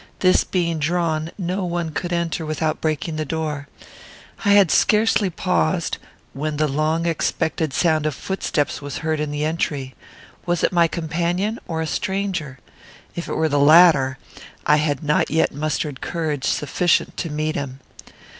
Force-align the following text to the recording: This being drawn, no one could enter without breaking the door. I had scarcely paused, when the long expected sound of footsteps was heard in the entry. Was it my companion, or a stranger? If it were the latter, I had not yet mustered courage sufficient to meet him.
This 0.21 0.43
being 0.43 0.79
drawn, 0.79 1.29
no 1.37 1.63
one 1.63 1.91
could 1.91 2.11
enter 2.11 2.43
without 2.43 2.81
breaking 2.81 3.17
the 3.17 3.23
door. 3.23 3.67
I 4.43 4.49
had 4.53 4.71
scarcely 4.71 5.29
paused, 5.29 5.99
when 6.33 6.57
the 6.57 6.67
long 6.67 7.05
expected 7.05 7.71
sound 7.71 8.07
of 8.07 8.15
footsteps 8.15 8.81
was 8.81 8.97
heard 9.05 9.19
in 9.19 9.29
the 9.29 9.45
entry. 9.45 9.93
Was 10.47 10.63
it 10.63 10.71
my 10.73 10.87
companion, 10.87 11.59
or 11.67 11.81
a 11.81 11.85
stranger? 11.85 12.57
If 13.15 13.27
it 13.27 13.35
were 13.35 13.47
the 13.49 13.59
latter, 13.59 14.17
I 14.65 14.77
had 14.77 15.03
not 15.03 15.29
yet 15.29 15.53
mustered 15.53 16.01
courage 16.01 16.45
sufficient 16.45 17.15
to 17.17 17.29
meet 17.29 17.53
him. 17.53 17.79